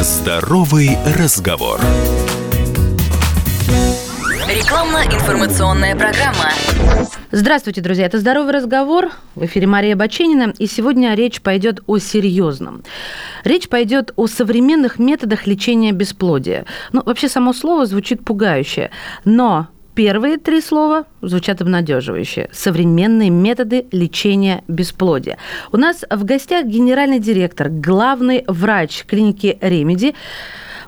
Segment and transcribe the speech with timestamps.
[0.00, 1.80] Здоровый разговор.
[4.46, 6.52] Рекламно-информационная программа.
[7.32, 8.06] Здравствуйте, друзья.
[8.06, 9.10] Это «Здоровый разговор».
[9.34, 10.54] В эфире Мария Баченина.
[10.56, 12.84] И сегодня речь пойдет о серьезном.
[13.42, 16.64] Речь пойдет о современных методах лечения бесплодия.
[16.92, 18.90] Ну, вообще, само слово звучит пугающе.
[19.24, 19.66] Но
[19.98, 22.50] Первые три слова звучат обнадеживающе.
[22.52, 25.38] Современные методы лечения бесплодия.
[25.72, 30.14] У нас в гостях генеральный директор, главный врач клиники «Ремеди»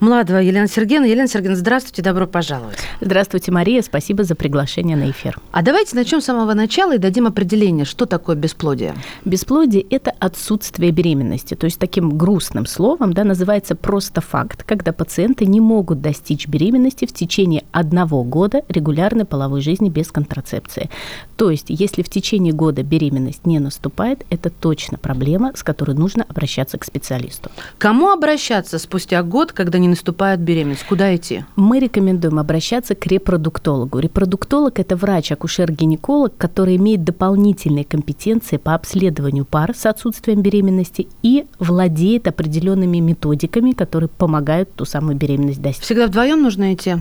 [0.00, 1.08] Младова Елена Сергеевна.
[1.08, 2.78] Елена Сергеевна, здравствуйте, добро пожаловать.
[3.00, 5.36] Здравствуйте, Мария, спасибо за приглашение на эфир.
[5.50, 8.94] А давайте начнем с самого начала и дадим определение, что такое бесплодие.
[9.24, 15.46] Бесплодие– это отсутствие беременности, то есть таким грустным словом да, называется просто факт, когда пациенты
[15.46, 20.90] не могут достичь беременности в течение одного года регулярной половой жизни без контрацепции.
[21.36, 26.24] То есть, если в течение года беременность не наступает, это точно проблема, с которой нужно
[26.28, 27.50] обращаться к специалисту.
[27.78, 30.84] Кому обращаться спустя год, когда не не наступает беременность?
[30.84, 31.44] Куда идти?
[31.56, 33.98] Мы рекомендуем обращаться к репродуктологу.
[33.98, 42.28] Репродуктолог– это врач-акушер-гинеколог, который имеет дополнительные компетенции по обследованию пар с отсутствием беременности и владеет
[42.28, 45.84] определенными методиками, которые помогают ту самую беременность достичь.
[45.84, 46.96] Всегда вдвоем нужно идти?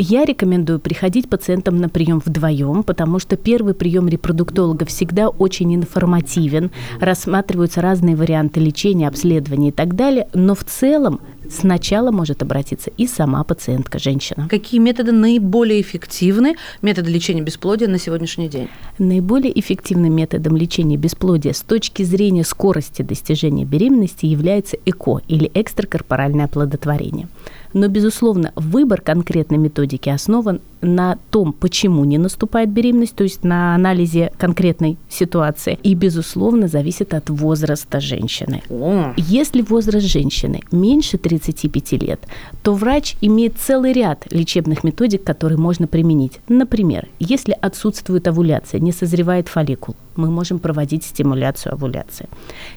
[0.00, 6.70] Я рекомендую приходить пациентам на прием вдвоем, потому что первый прием репродуктолога всегда очень информативен,
[7.00, 13.08] рассматриваются разные варианты лечения, обследования и так далее, но в целом сначала может обратиться и
[13.08, 14.46] сама пациентка, женщина.
[14.48, 18.68] Какие методы наиболее эффективны, методы лечения бесплодия на сегодняшний день?
[18.98, 26.44] Наиболее эффективным методом лечения бесплодия с точки зрения скорости достижения беременности является ЭКО или экстракорпоральное
[26.44, 27.26] оплодотворение.
[27.72, 33.74] Но, безусловно, выбор конкретной методики основан на том, почему не наступает беременность, то есть на
[33.74, 35.78] анализе конкретной ситуации.
[35.82, 38.62] И, безусловно, зависит от возраста женщины.
[38.70, 39.12] О.
[39.16, 42.20] Если возраст женщины меньше 35 лет,
[42.62, 46.40] то врач имеет целый ряд лечебных методик, которые можно применить.
[46.48, 52.28] Например, если отсутствует овуляция, не созревает фолликул, мы можем проводить стимуляцию овуляции.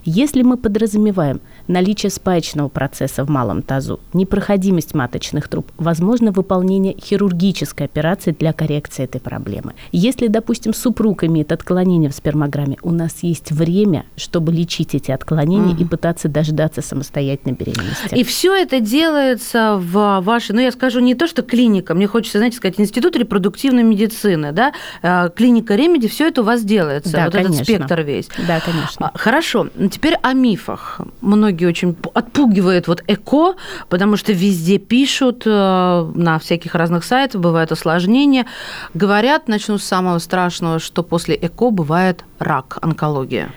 [0.05, 7.87] Если мы подразумеваем наличие спаечного процесса в малом тазу, непроходимость маточных труб, возможно выполнение хирургической
[7.91, 9.73] операции для коррекции этой проблемы.
[9.91, 15.73] Если, допустим, супруг имеет отклонение в спермограмме, у нас есть время, чтобы лечить эти отклонения
[15.73, 15.83] угу.
[15.83, 18.15] и пытаться дождаться самостоятельной беременности.
[18.15, 22.37] И все это делается в вашей, ну я скажу не то, что клиника, мне хочется,
[22.37, 27.11] знаете, сказать, институт репродуктивной медицины, да, э, клиника Ремеди, все это у вас делается.
[27.11, 27.53] Да, вот конечно.
[27.53, 28.29] этот спектр весь.
[28.47, 29.11] Да, конечно.
[29.13, 29.67] А, хорошо.
[29.91, 31.01] Теперь о мифах.
[31.21, 33.55] Многие очень отпугивают вот ЭКО,
[33.89, 38.45] потому что везде пишут э, на всяких разных сайтах, бывают осложнения.
[38.93, 43.49] Говорят, начну с самого страшного, что после ЭКО бывает рак, онкология.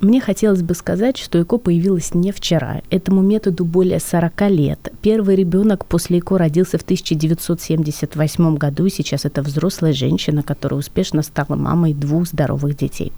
[0.00, 2.82] Мне хотелось бы сказать, что ЭКО появилось не вчера.
[2.90, 4.92] Этому методу более 40 лет.
[5.00, 11.56] Первый ребенок после ЭКО родился в 1978 году, сейчас это взрослая женщина, которая успешно стала
[11.56, 13.12] мамой двух здоровых детей.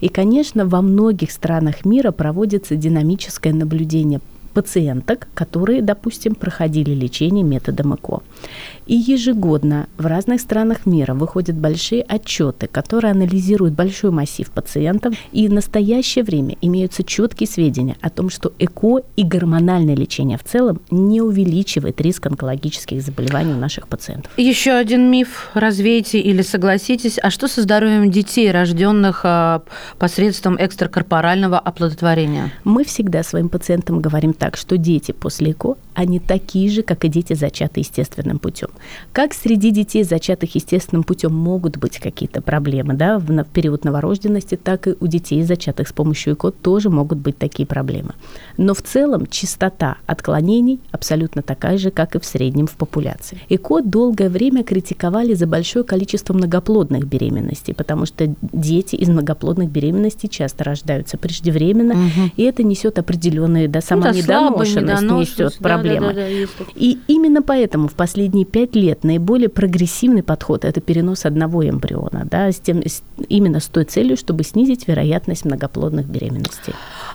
[0.00, 4.20] И, конечно, во многих странах мира проводится динамическое наблюдение
[4.52, 8.22] пациенток, которые, допустим, проходили лечение методом ЭКО.
[8.86, 15.48] И ежегодно в разных странах мира выходят большие отчеты, которые анализируют большой массив пациентов, и
[15.48, 20.80] в настоящее время имеются четкие сведения о том, что ЭКО и гормональное лечение в целом
[20.90, 24.32] не увеличивает риск онкологических заболеваний у наших пациентов.
[24.36, 27.18] Еще один миф развейте или согласитесь.
[27.22, 29.62] А что со здоровьем детей, рожденных а,
[29.98, 32.52] посредством экстракорпорального оплодотворения?
[32.64, 37.08] Мы всегда своим пациентам говорим так, что дети после ЭКО, они такие же, как и
[37.08, 38.68] дети, зачатые естественным путем.
[39.12, 44.88] Как среди детей, зачатых естественным путем, могут быть какие-то проблемы да, в, период новорожденности, так
[44.88, 48.14] и у детей, зачатых с помощью ЭКО, тоже могут быть такие проблемы.
[48.56, 53.38] Но в целом частота отклонений абсолютно такая же, как и в среднем в популяции.
[53.48, 60.28] ЭКО долгое время критиковали за большое количество многоплодных беременностей, потому что дети из многоплодных беременностей
[60.28, 62.30] часто рождаются преждевременно, угу.
[62.36, 66.08] и это несет определенные, да, сама ну, да, недоношенность несет да, проблемы.
[66.08, 70.80] Да, да, да, и именно поэтому в последние пять 5 лет наиболее прогрессивный подход– это
[70.80, 76.06] перенос одного эмбриона, да, с тем, с, именно с той целью, чтобы снизить вероятность многоплодных
[76.06, 76.74] беременностей.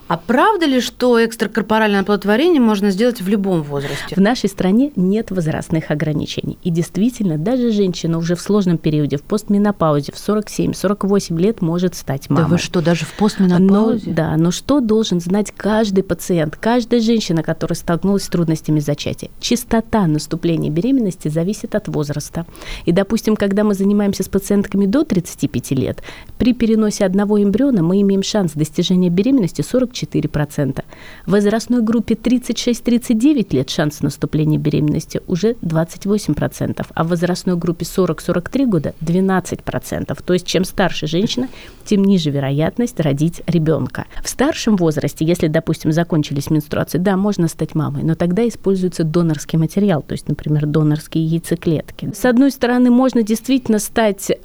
[0.10, 4.16] А правда ли, что экстракорпоральное оплодотворение можно сделать в любом возрасте?
[4.16, 6.58] В нашей стране нет возрастных ограничений.
[6.64, 12.30] И действительно, даже женщина уже в сложном периоде, в постменопаузе, в 47-48 лет может стать
[12.30, 12.44] мамой.
[12.44, 14.04] Да вы что, даже в постменопаузе?
[14.08, 19.30] Но, да, но что должен знать каждый пациент, каждая женщина, которая столкнулась с трудностями зачатия?
[19.40, 22.48] Частота наступления беременности зависит от возраста.
[22.86, 26.02] И, допустим, когда мы занимаемся с пациентками до 35 лет,
[26.40, 30.84] при переносе одного эмбриона мы имеем шанс достижения беременности 44%.
[31.28, 38.66] В возрастной группе 36-39 лет шанс наступления беременности уже 28%, а в возрастной группе 40-43
[38.66, 40.20] года 12%.
[40.26, 41.50] То есть чем старше женщина,
[41.86, 44.06] тем ниже вероятность родить ребенка.
[44.24, 49.60] В старшем возрасте, если, допустим, закончились менструации, да, можно стать мамой, но тогда используется донорский
[49.60, 52.12] материал, то есть, например, донорские яйцеклетки.
[52.14, 54.36] С одной стороны, можно действительно стать э,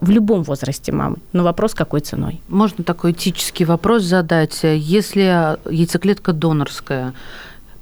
[0.00, 2.40] в любом возрасте мамой, но вопрос какой ценой.
[2.48, 4.60] Можно такой этический вопрос задать.
[4.62, 7.14] Если яйцеклетка донорская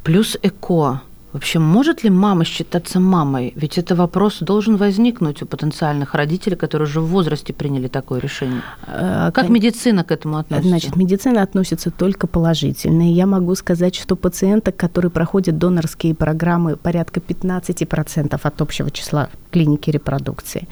[0.02, 1.02] плюс ЭКО,
[1.36, 3.52] Вообще, может ли мама считаться мамой?
[3.56, 8.62] Ведь это вопрос должен возникнуть у потенциальных родителей, которые уже в возрасте приняли такое решение.
[8.86, 10.70] Э, как медицина к этому относится?
[10.70, 13.10] Значит, медицина относится только положительно.
[13.10, 19.28] И я могу сказать, что пациенток, которые проходят донорские программы, порядка 15% от общего числа
[19.56, 20.68] клиники репродукции.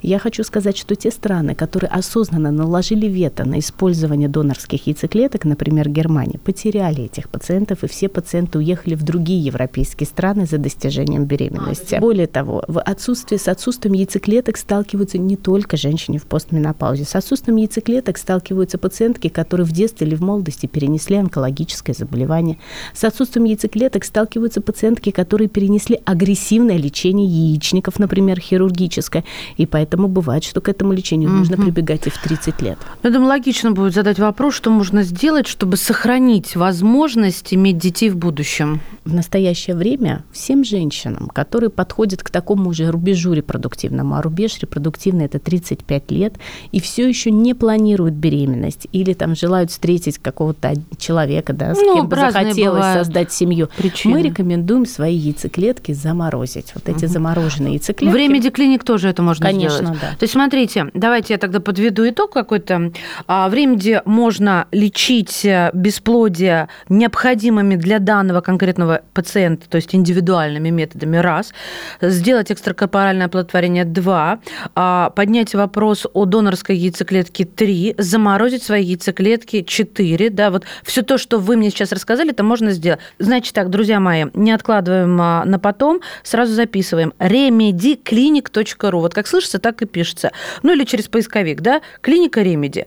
[0.00, 5.88] Я хочу сказать, что те страны, которые осознанно наложили вето на использование донорских яйцеклеток, например,
[5.88, 11.96] Германия, потеряли этих пациентов, и все пациенты уехали в другие европейские страны за достижением беременности.
[11.96, 17.06] А, Более того, в отсутствии, с отсутствием яйцеклеток сталкиваются не только женщины в постменопаузе.
[17.06, 22.56] С отсутствием яйцеклеток сталкиваются пациентки, которые в детстве или в молодости перенесли онкологическое заболевание.
[22.94, 29.24] С отсутствием яйцеклеток сталкиваются пациентки, которые перенесли агрессивное лечение яичников, например, например, хирургическое.
[29.56, 32.78] И поэтому бывает, что к этому лечению нужно прибегать и в 30 лет.
[33.02, 38.16] Я думаю, логично будет задать вопрос, что можно сделать, чтобы сохранить возможность иметь детей в
[38.16, 38.80] будущем.
[39.08, 45.26] В настоящее время всем женщинам, которые подходят к такому же рубежу репродуктивному, а рубеж репродуктивный
[45.26, 46.34] это 35 лет,
[46.72, 51.96] и все еще не планируют беременность, или там желают встретить какого-то человека, да, с ну,
[51.96, 54.14] кем бы захотелось создать семью, причины.
[54.14, 56.72] мы рекомендуем свои яйцеклетки заморозить.
[56.74, 57.12] Вот эти угу.
[57.12, 58.14] замороженные яйцеклетки клетки.
[58.14, 60.00] В ремеди клиник тоже это можно Конечно, сделать.
[60.00, 60.08] да.
[60.18, 62.92] То есть, смотрите, давайте я тогда подведу итог какой-то.
[63.26, 70.70] А, в ремеди можно лечить э, бесплодие необходимыми для данного конкретного пациента, то есть индивидуальными
[70.70, 71.52] методами, раз.
[72.00, 74.40] Сделать экстракорпоральное оплодотворение, два.
[74.74, 77.94] А, поднять вопрос о донорской яйцеклетке, три.
[77.98, 80.30] Заморозить свои яйцеклетки, четыре.
[80.30, 83.00] Да, вот все то, что вы мне сейчас рассказали, это можно сделать.
[83.18, 87.12] Значит так, друзья мои, не откладываем а, на потом, сразу записываем.
[87.18, 89.00] Ремеди clinic.ru.
[89.00, 90.32] Вот как слышится, так и пишется.
[90.62, 92.86] Ну или через поисковик, да, клиника Ремеди.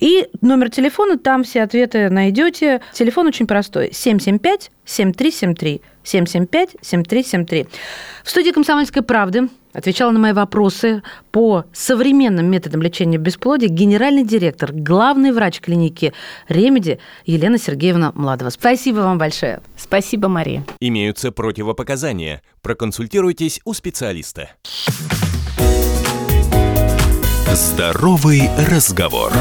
[0.00, 2.80] И номер телефона, там все ответы найдете.
[2.92, 3.90] Телефон очень простой.
[3.92, 5.82] 775 7373.
[6.04, 7.68] 775-7373.
[8.24, 14.70] В студии «Комсомольской правды» отвечала на мои вопросы по современным методам лечения бесплодия генеральный директор,
[14.72, 16.12] главный врач клиники
[16.48, 18.50] «Ремеди» Елена Сергеевна Младова.
[18.50, 19.62] Спасибо вам большое.
[19.76, 20.64] Спасибо, Мария.
[20.80, 22.42] Имеются противопоказания.
[22.60, 24.50] Проконсультируйтесь у специалиста.
[27.54, 29.32] Здоровый разговор.